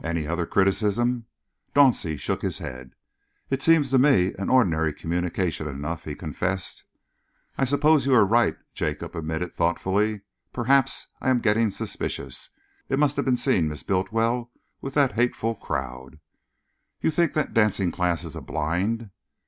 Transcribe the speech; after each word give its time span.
"Any 0.00 0.28
other 0.28 0.46
criticism?" 0.46 1.26
Dauncey 1.74 2.16
shook 2.20 2.40
his 2.42 2.58
head. 2.58 2.92
"It 3.50 3.64
seems 3.64 3.90
to 3.90 3.98
me 3.98 4.32
an 4.34 4.48
ordinary 4.48 4.92
communication 4.92 5.66
enough," 5.66 6.04
he 6.04 6.14
confessed. 6.14 6.84
"I 7.58 7.64
suppose 7.64 8.06
you 8.06 8.14
are 8.14 8.24
right," 8.24 8.56
Jacob 8.74 9.16
admitted 9.16 9.52
thoughtfully. 9.56 10.20
"Perhaps 10.52 11.08
I 11.20 11.30
am 11.30 11.40
getting 11.40 11.72
suspicious. 11.72 12.50
It 12.88 13.00
must 13.00 13.16
have 13.16 13.24
been 13.24 13.36
seeing 13.36 13.66
Miss 13.66 13.82
Bultiwell 13.82 14.52
with 14.80 14.94
that 14.94 15.14
hateful 15.16 15.56
crowd." 15.56 16.20
"You 17.00 17.10
think 17.10 17.32
that 17.32 17.48
the 17.48 17.60
dancing 17.60 17.90
class 17.90 18.22
is 18.22 18.36
a 18.36 18.40
blind?" 18.40 19.10